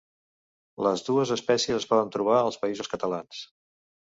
[0.87, 3.45] Les dues espècies es poden trobar als Països Catalans.